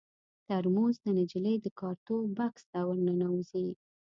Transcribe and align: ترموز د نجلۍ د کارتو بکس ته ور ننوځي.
ترموز 0.47 0.95
د 1.03 1.05
نجلۍ 1.17 1.55
د 1.61 1.67
کارتو 1.79 2.15
بکس 2.37 2.63
ته 2.71 2.79
ور 2.87 2.97
ننوځي. 3.07 3.67